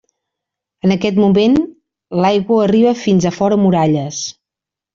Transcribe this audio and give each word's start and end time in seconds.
En 0.87 0.93
aquest 0.95 1.19
moment, 1.23 1.59
l'aigua 2.25 2.59
arriba 2.65 2.97
fins 3.05 3.31
a 3.31 3.35
fora 3.39 3.63
muralles. 3.69 4.27